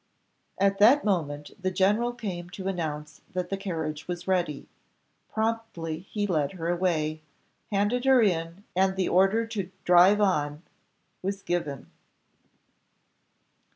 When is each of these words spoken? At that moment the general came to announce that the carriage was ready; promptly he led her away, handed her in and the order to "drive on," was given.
At 0.57 0.79
that 0.79 1.05
moment 1.05 1.51
the 1.61 1.69
general 1.69 2.11
came 2.11 2.49
to 2.57 2.67
announce 2.67 3.21
that 3.33 3.49
the 3.51 3.55
carriage 3.55 4.07
was 4.07 4.27
ready; 4.27 4.67
promptly 5.31 5.99
he 5.99 6.25
led 6.25 6.53
her 6.53 6.69
away, 6.69 7.21
handed 7.71 8.05
her 8.05 8.19
in 8.19 8.63
and 8.75 8.95
the 8.95 9.07
order 9.09 9.45
to 9.45 9.69
"drive 9.85 10.19
on," 10.19 10.63
was 11.21 11.43
given. 11.43 11.91